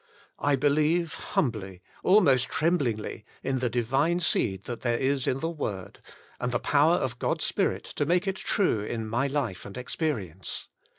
[0.39, 5.99] I believe humbly, almost tremblingly, in the Divine seed that there is in the Word,
[6.39, 9.07] and 44 The Inner Chamber the power of God's Spirit to make it true in
[9.07, 10.69] my life and experience.